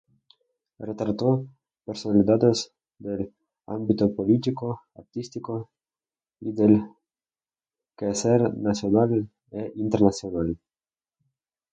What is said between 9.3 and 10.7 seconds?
e internacional.